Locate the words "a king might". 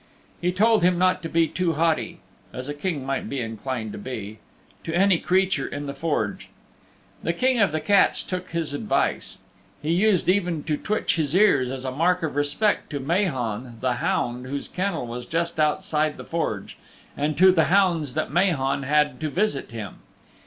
2.67-3.29